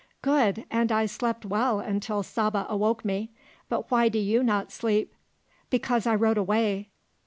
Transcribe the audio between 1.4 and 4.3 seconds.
well until Saba awoke me. But why do